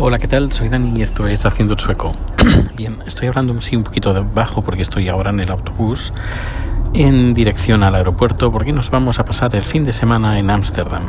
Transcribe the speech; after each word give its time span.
Hola, 0.00 0.18
¿qué 0.18 0.28
tal? 0.28 0.52
Soy 0.52 0.68
Dani 0.68 0.96
y 0.96 1.02
esto 1.02 1.26
es 1.26 1.44
Haciendo 1.44 1.74
el 1.74 1.80
Sueco. 1.80 2.12
Bien, 2.76 2.98
estoy 3.04 3.26
hablando 3.26 3.60
sí 3.60 3.74
un 3.74 3.82
poquito 3.82 4.14
de 4.14 4.20
bajo 4.20 4.62
porque 4.62 4.82
estoy 4.82 5.08
ahora 5.08 5.30
en 5.30 5.40
el 5.40 5.50
autobús 5.50 6.12
en 6.94 7.34
dirección 7.34 7.82
al 7.82 7.96
aeropuerto 7.96 8.52
porque 8.52 8.72
nos 8.72 8.90
vamos 8.90 9.18
a 9.18 9.24
pasar 9.24 9.56
el 9.56 9.62
fin 9.62 9.82
de 9.82 9.92
semana 9.92 10.38
en 10.38 10.50
Ámsterdam. 10.50 11.02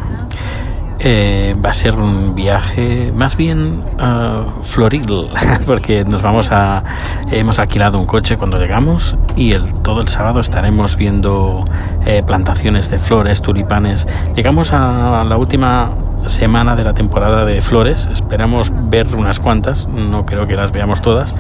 Eh, 0.98 1.56
va 1.64 1.70
a 1.70 1.74
ser 1.74 1.94
un 1.94 2.34
viaje 2.34 3.12
más 3.14 3.38
bien 3.38 3.84
uh, 4.02 4.64
floril 4.64 5.30
porque 5.68 6.04
nos 6.04 6.24
vamos 6.24 6.52
a 6.52 6.84
hemos 7.32 7.60
alquilado 7.60 8.00
un 8.00 8.08
coche 8.08 8.38
cuando 8.38 8.58
llegamos 8.58 9.16
y 9.36 9.54
el, 9.54 9.72
todo 9.84 10.02
el 10.02 10.08
sábado 10.08 10.40
estaremos 10.40 10.98
viendo 10.98 11.64
eh, 12.06 12.22
plantaciones 12.24 12.90
de 12.90 13.00
flores 13.00 13.42
tulipanes 13.42 14.10
llegamos 14.36 14.74
a 14.74 15.24
la 15.24 15.38
última 15.38 16.09
semana 16.28 16.76
de 16.76 16.84
la 16.84 16.94
temporada 16.94 17.46
de 17.46 17.62
flores. 17.62 18.10
Esperamos 18.12 18.72
ver 18.90 19.16
unas 19.16 19.40
cuantas 19.40 19.88
no 19.88 20.26
creo 20.26 20.46
que 20.48 20.56
las 20.56 20.72
veamos 20.72 21.02
todas 21.02 21.34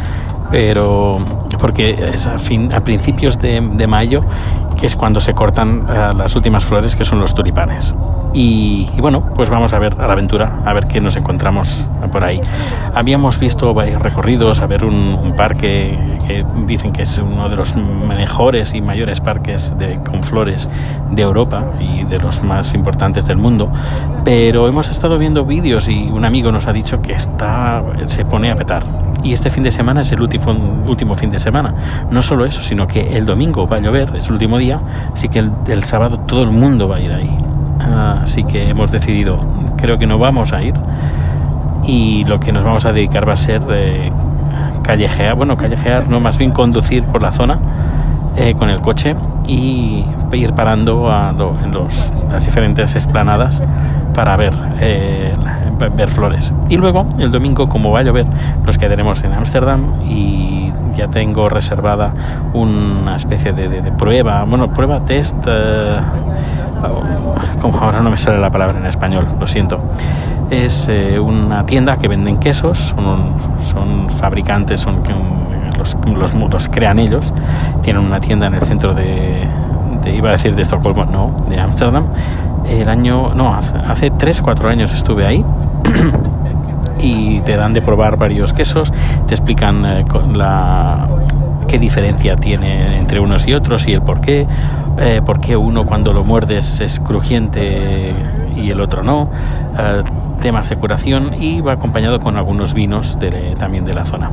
pero 0.52 1.23
porque 1.59 1.91
es 2.13 2.27
a, 2.27 2.40
fin, 2.40 2.73
a 2.73 2.81
principios 2.81 3.40
de, 3.40 3.62
de 3.62 3.88
mayo 3.88 4.21
que 4.80 4.88
es 4.88 4.96
cuando 4.96 5.20
se 5.20 5.34
cortan 5.34 5.82
uh, 5.82 6.18
las 6.18 6.36
últimas 6.36 6.64
flores 6.64 6.96
que 6.96 7.04
son 7.04 7.20
los 7.20 7.34
tulipanes 7.34 7.94
y, 8.34 8.88
y, 8.96 9.02
bueno, 9.02 9.34
pues 9.34 9.50
vamos 9.50 9.74
a 9.74 9.80
ver 9.80 9.96
a 10.00 10.05
la 10.05 10.14
aventura, 10.14 10.62
a 10.64 10.74
ver 10.74 10.86
qué 10.86 11.02
nos 11.02 11.16
encontramos 11.16 11.84
por 12.12 12.24
ahí. 12.24 12.40
Habíamos 12.94 13.40
visto 13.40 13.74
varios 13.74 14.02
recorridos, 14.02 14.62
a 14.62 14.68
ver 14.68 14.86
un, 14.86 15.18
un 15.20 15.36
parque 15.36 15.98
que 16.28 16.46
dicen 16.68 16.92
que 16.92 17.02
es 17.02 17.18
uno 17.18 17.50
de 17.50 17.55
los 17.55 17.76
mejores 17.76 18.76
y 18.76 18.82
mayores 18.82 19.20
parques 19.20 19.76
de, 19.80 20.00
con 20.04 20.24
flores 20.24 20.70
de 21.10 21.24
Europa 21.24 21.72
y 21.80 22.04
de 22.04 22.20
los 22.20 22.44
más 22.44 22.76
importantes 22.76 23.26
del 23.26 23.38
mundo, 23.38 23.72
pero 24.24 24.68
hemos 24.68 24.91
estado 24.91 25.18
viendo 25.18 25.44
vídeos 25.44 25.90
y 25.90 26.10
un 26.10 26.24
amigo 26.24 26.52
nos 26.52 26.68
ha 26.68 26.74
dicho 26.74 27.02
que 27.02 27.14
está, 27.14 27.84
se 28.05 28.26
pone 28.26 28.52
a 28.52 28.55
petar. 28.55 28.84
Y 29.22 29.34
este 29.34 29.50
fin 29.50 29.64
de 29.64 29.72
semana 29.72 30.02
es 30.02 30.12
el 30.12 30.22
último, 30.22 30.54
último 30.88 31.14
fin 31.16 31.30
de 31.30 31.40
semana. 31.40 31.74
No 32.10 32.21
solo 32.21 32.46
eso, 32.46 32.62
sino 32.62 32.88
que 32.88 33.18
el 33.18 33.26
domingo 33.26 33.68
va 33.68 33.77
a 33.77 33.80
llover, 33.80 34.16
es 34.16 34.27
el 34.27 34.34
último 34.34 34.58
día, 34.58 34.68
así 34.71 35.29
que 35.29 35.39
el, 35.39 35.84
sábado 35.84 36.20
todo 36.20 36.43
el 36.43 36.51
mundo 36.51 36.87
va 36.87 36.98
a 36.98 36.99
ir 36.99 37.12
ahí. 37.12 37.37
Así 38.21 38.43
que 38.43 38.70
hemos 38.70 38.91
decidido, 38.91 39.39
creo 39.77 39.98
que 39.98 40.05
no 40.05 40.20
vamos 40.20 40.53
a 40.53 40.62
ir 40.62 40.73
y 41.84 42.25
lo 42.25 42.39
que 42.39 42.51
nos 42.51 42.63
vamos 42.63 42.85
a 42.85 42.91
dedicar 42.91 43.27
va 43.27 43.34
a 43.34 43.37
ser 43.37 43.62
eh, 43.71 44.12
callejear, 44.84 45.35
bueno, 45.35 45.57
callejear, 45.57 46.07
no, 46.07 46.20
más 46.20 46.37
bien 46.37 46.51
conducir 46.51 47.03
por 47.05 47.21
la 47.21 47.31
zona 47.31 47.57
eh, 48.35 48.53
con 48.53 48.70
el 48.70 48.81
coche 48.81 49.15
y 49.47 50.03
ir 50.34 50.53
parando 50.53 51.09
en 51.63 51.73
las 52.31 52.45
diferentes 52.45 52.95
esplanadas 52.95 53.62
para 54.13 54.35
ver, 54.35 54.54
eh, 54.79 55.34
ver 55.96 56.10
flores. 56.10 56.54
Y 56.70 56.77
luego, 56.77 57.07
el 57.18 57.32
domingo, 57.32 57.68
como 57.68 57.91
va 57.91 57.99
a 57.99 58.04
llover, 58.04 58.26
nos 58.65 58.77
quedaremos 58.77 59.24
en 59.24 59.34
Ámsterdam 59.34 60.02
y 60.04 60.71
ya 60.96 61.07
tengo 61.07 61.49
reservada 61.49 62.13
una 62.54 63.15
especie 63.15 63.54
de, 63.54 63.91
prueba, 63.98 64.44
bueno, 64.46 64.69
prueba 64.74 65.03
test. 65.06 65.35
Eh, 65.47 66.00
como 67.62 67.78
ahora 67.80 68.02
no 68.02 68.09
me 68.09 68.18
sale 68.18 68.40
la 68.40 68.50
palabra 68.50 68.78
en 68.78 68.85
español, 68.85 69.25
lo 69.40 69.47
siento. 69.47 69.80
Es 70.50 70.88
eh, 70.90 71.19
una 71.19 71.66
tienda 71.66 71.97
que 71.97 72.07
venden 72.07 72.38
quesos, 72.38 72.96
son, 73.72 74.09
fabricantes, 74.09 74.81
son 74.81 75.03
los, 75.78 75.96
los, 76.07 76.35
los, 76.35 76.69
crean 76.69 77.00
ellos. 77.00 77.34
Tienen 77.81 78.03
una 78.03 78.19
tienda 78.19 78.47
en 78.47 78.56
el 78.56 78.62
centro 78.63 78.94
de, 78.94 79.47
de 80.03 80.16
iba 80.16 80.30
a 80.30 80.31
decir 80.34 80.56
de 80.56 80.62
Estocolmo, 80.62 81.06
no, 81.06 81.46
de 81.50 81.59
Ámsterdam. 81.59 82.06
El 82.69 82.88
año, 82.88 83.34
no, 83.34 83.53
hace, 83.53 83.78
hace 83.78 84.12
3 84.12 84.41
4 84.41 84.69
años 84.69 84.94
estuve 84.94 85.25
ahí. 85.25 85.44
y 87.01 87.39
te 87.41 87.56
dan 87.56 87.73
de 87.73 87.81
probar 87.81 88.17
varios 88.17 88.53
quesos, 88.53 88.91
te 89.28 89.34
explican 89.34 89.85
eh, 89.85 90.06
la, 90.35 91.07
qué 91.67 91.79
diferencia 91.79 92.35
tiene 92.35 92.97
entre 92.97 93.19
unos 93.19 93.47
y 93.47 93.53
otros 93.53 93.88
y 93.88 93.91
el 93.91 94.01
por 94.01 94.22
qué, 94.22 94.45
eh, 94.97 95.22
por 95.25 95.40
qué 95.40 95.56
uno 95.56 95.85
cuando 95.85 96.13
lo 96.13 96.24
muerdes 96.24 96.81
es 96.81 97.00
crujiente 97.00 98.13
y 98.59 98.70
el 98.72 98.81
otro 98.81 99.03
no, 99.03 99.30
eh, 99.78 100.03
temas 100.42 100.70
de 100.70 100.75
curación 100.75 101.34
y 101.40 101.62
va 101.62 101.74
acompañado 101.74 102.20
con 102.20 102.38
algunos 102.38 102.74
vinos 102.74 103.20
de, 103.20 103.56
también 103.58 103.86
de 103.86 103.94
la 103.94 104.06
zona. 104.06 104.30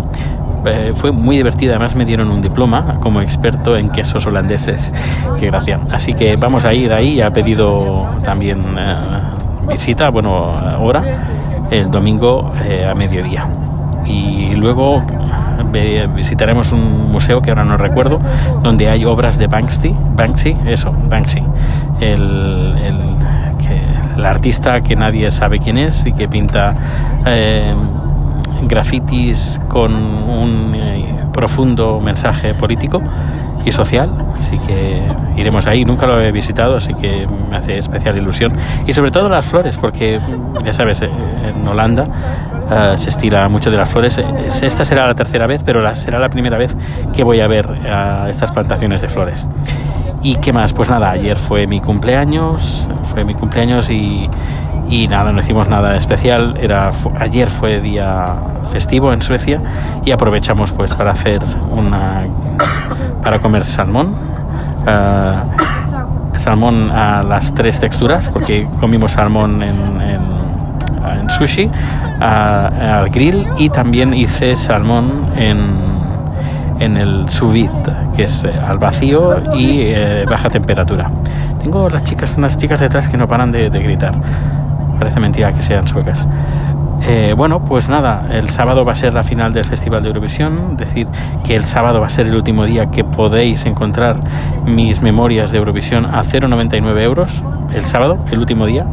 Eh, 0.66 0.92
fue 0.94 1.12
muy 1.12 1.36
divertida, 1.36 1.72
además 1.76 1.94
me 1.94 2.04
dieron 2.04 2.30
un 2.30 2.42
diploma 2.42 2.98
como 3.00 3.20
experto 3.20 3.76
en 3.76 3.90
quesos 3.90 4.26
holandeses, 4.26 4.92
qué 5.38 5.46
gracia. 5.46 5.78
Así 5.92 6.14
que 6.14 6.36
vamos 6.36 6.64
a 6.64 6.74
ir 6.74 6.92
ahí, 6.92 7.20
ha 7.20 7.30
pedido 7.30 8.04
también 8.24 8.64
eh, 8.76 8.96
visita, 9.70 10.10
bueno, 10.10 10.54
hora, 10.80 11.02
el 11.70 11.90
domingo 11.90 12.52
eh, 12.64 12.84
a 12.84 12.94
mediodía. 12.94 13.46
Y 14.06 14.54
luego 14.54 15.02
visitaremos 16.14 16.72
un 16.72 17.10
museo 17.10 17.40
que 17.40 17.50
ahora 17.50 17.64
no 17.64 17.76
recuerdo, 17.76 18.18
donde 18.62 18.88
hay 18.88 19.04
obras 19.04 19.36
de 19.36 19.46
Banksy, 19.46 19.94
Banksy, 20.14 20.56
eso, 20.66 20.92
Banksy, 20.92 21.42
el, 22.00 22.78
el, 22.78 23.00
el 24.16 24.24
artista 24.24 24.80
que 24.80 24.96
nadie 24.96 25.30
sabe 25.30 25.58
quién 25.58 25.78
es 25.78 26.06
y 26.06 26.12
que 26.12 26.28
pinta 26.28 26.74
eh, 27.26 27.74
grafitis 28.62 29.60
con 29.68 29.94
un 29.94 30.74
eh, 30.74 31.06
profundo 31.32 32.00
mensaje 32.00 32.54
político 32.54 33.00
y 33.64 33.72
social, 33.72 34.10
así 34.38 34.58
que 34.60 35.02
iremos 35.36 35.66
ahí, 35.66 35.84
nunca 35.84 36.06
lo 36.06 36.20
he 36.20 36.30
visitado, 36.30 36.76
así 36.76 36.94
que 36.94 37.26
me 37.50 37.56
hace 37.56 37.78
especial 37.78 38.16
ilusión. 38.16 38.52
Y 38.86 38.92
sobre 38.92 39.10
todo 39.10 39.28
las 39.28 39.44
flores, 39.44 39.76
porque 39.76 40.20
ya 40.64 40.72
sabes, 40.72 41.02
en 41.02 41.66
Holanda 41.66 42.04
uh, 42.04 42.96
se 42.96 43.10
estila 43.10 43.48
mucho 43.48 43.68
de 43.70 43.76
las 43.76 43.88
flores. 43.88 44.22
Esta 44.62 44.84
será 44.84 45.08
la 45.08 45.14
tercera 45.14 45.48
vez, 45.48 45.64
pero 45.64 45.82
la, 45.82 45.94
será 45.94 46.20
la 46.20 46.28
primera 46.28 46.56
vez 46.56 46.76
que 47.12 47.24
voy 47.24 47.40
a 47.40 47.48
ver 47.48 47.66
uh, 47.68 48.28
estas 48.28 48.52
plantaciones 48.52 49.00
de 49.00 49.08
flores. 49.08 49.44
¿Y 50.26 50.34
qué 50.38 50.52
más? 50.52 50.72
Pues 50.72 50.90
nada, 50.90 51.10
ayer 51.12 51.36
fue 51.36 51.68
mi 51.68 51.78
cumpleaños, 51.78 52.88
fue 53.04 53.24
mi 53.24 53.34
cumpleaños 53.34 53.88
y, 53.90 54.28
y 54.88 55.06
nada, 55.06 55.30
no 55.30 55.38
hicimos 55.38 55.68
nada 55.68 55.94
especial. 55.94 56.58
Era, 56.60 56.90
ayer 57.20 57.48
fue 57.48 57.80
día 57.80 58.34
festivo 58.72 59.12
en 59.12 59.22
Suecia 59.22 59.60
y 60.04 60.10
aprovechamos 60.10 60.72
pues 60.72 60.92
para 60.96 61.12
hacer 61.12 61.40
una 61.70 62.24
para 63.22 63.38
comer 63.38 63.64
salmón. 63.64 64.16
Uh, 64.82 66.38
salmón 66.40 66.90
a 66.90 67.22
las 67.22 67.54
tres 67.54 67.78
texturas, 67.78 68.28
porque 68.28 68.66
comimos 68.80 69.12
salmón 69.12 69.62
en, 69.62 70.00
en, 70.00 70.22
en 71.20 71.30
sushi, 71.30 71.66
uh, 71.66 72.24
al 72.24 73.10
grill 73.10 73.46
y 73.58 73.68
también 73.68 74.12
hice 74.12 74.56
salmón 74.56 75.34
en, 75.36 75.95
en 76.78 76.96
el 76.96 77.28
sous 77.28 77.52
vide, 77.52 77.70
que 78.14 78.24
es 78.24 78.44
eh, 78.44 78.50
al 78.50 78.78
vacío 78.78 79.54
y 79.54 79.82
eh, 79.86 80.24
baja 80.28 80.48
temperatura. 80.48 81.10
Tengo 81.62 81.88
las 81.88 82.04
chicas, 82.04 82.34
unas 82.36 82.56
chicas 82.56 82.80
detrás 82.80 83.08
que 83.08 83.16
no 83.16 83.26
paran 83.26 83.52
de, 83.52 83.70
de 83.70 83.78
gritar. 83.80 84.14
Parece 84.98 85.20
mentira 85.20 85.52
que 85.52 85.62
sean 85.62 85.86
suecas. 85.86 86.26
Eh, 87.02 87.34
bueno, 87.36 87.64
pues 87.64 87.88
nada, 87.88 88.26
el 88.32 88.50
sábado 88.50 88.84
va 88.84 88.92
a 88.92 88.94
ser 88.96 89.14
la 89.14 89.22
final 89.22 89.52
del 89.52 89.64
Festival 89.64 90.02
de 90.02 90.08
Eurovisión, 90.08 90.76
decir 90.76 91.06
que 91.44 91.54
el 91.54 91.64
sábado 91.64 92.00
va 92.00 92.06
a 92.06 92.10
ser 92.10 92.26
el 92.26 92.34
último 92.34 92.64
día 92.64 92.86
que 92.86 93.04
podéis 93.04 93.64
encontrar 93.64 94.16
mis 94.64 95.02
memorias 95.02 95.52
de 95.52 95.58
Eurovisión 95.58 96.06
a 96.06 96.22
0,99 96.22 97.00
euros, 97.02 97.42
el 97.72 97.84
sábado, 97.84 98.18
el 98.30 98.40
último 98.40 98.66
día. 98.66 98.86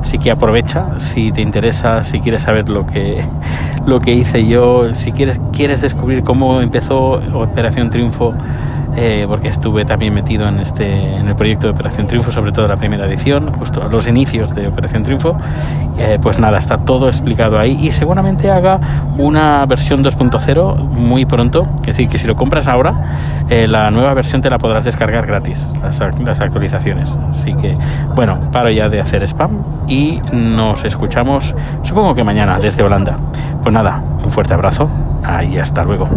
Así 0.00 0.18
que 0.18 0.30
aprovecha, 0.30 0.98
si 0.98 1.32
te 1.32 1.40
interesa, 1.40 2.04
si 2.04 2.20
quieres 2.20 2.42
saber 2.42 2.68
lo 2.68 2.86
que, 2.86 3.24
lo 3.86 4.00
que 4.00 4.12
hice 4.12 4.46
yo, 4.46 4.94
si 4.94 5.12
quieres, 5.12 5.40
quieres 5.52 5.80
descubrir 5.80 6.22
cómo 6.22 6.60
empezó 6.60 7.20
Operación 7.34 7.90
Triunfo, 7.90 8.34
eh, 8.94 9.24
porque 9.26 9.48
estuve 9.48 9.84
también 9.84 10.12
metido 10.12 10.46
en, 10.46 10.60
este, 10.60 11.16
en 11.16 11.28
el 11.28 11.34
proyecto 11.34 11.66
de 11.66 11.72
Operación 11.72 12.06
Triunfo, 12.06 12.30
sobre 12.30 12.52
todo 12.52 12.66
la 12.66 12.76
primera 12.76 13.06
edición, 13.06 13.50
justo 13.52 13.82
a 13.82 13.88
los 13.88 14.06
inicios 14.06 14.54
de 14.54 14.68
Operación 14.68 15.02
Triunfo. 15.02 15.36
Eh, 15.98 16.18
pues 16.20 16.38
nada, 16.38 16.58
está 16.58 16.78
todo 16.78 17.08
explicado 17.08 17.58
ahí 17.58 17.78
y 17.80 17.92
seguramente 17.92 18.50
haga 18.50 18.78
una 19.18 19.64
versión 19.66 20.04
2.0 20.04 20.76
muy 20.76 21.24
pronto. 21.24 21.62
Es 21.80 21.86
decir, 21.86 22.08
que 22.08 22.18
si 22.18 22.26
lo 22.26 22.36
compras 22.36 22.68
ahora, 22.68 23.16
eh, 23.48 23.66
la 23.66 23.90
nueva 23.90 24.12
versión 24.14 24.42
te 24.42 24.50
la 24.50 24.58
podrás 24.58 24.84
descargar 24.84 25.26
gratis, 25.26 25.68
las, 25.82 26.00
las 26.20 26.40
actualizaciones. 26.40 27.16
Así 27.30 27.54
que, 27.54 27.74
bueno, 28.14 28.38
paro 28.52 28.70
ya 28.70 28.88
de 28.88 29.00
hacer 29.00 29.22
spam 29.22 29.62
y 29.88 30.20
nos 30.32 30.84
escuchamos, 30.84 31.54
supongo 31.82 32.14
que 32.14 32.24
mañana, 32.24 32.58
desde 32.58 32.82
Holanda. 32.82 33.16
Pues 33.62 33.72
nada, 33.72 34.02
un 34.22 34.30
fuerte 34.30 34.54
abrazo 34.54 34.90
y 35.48 35.58
hasta 35.58 35.84
luego. 35.84 36.08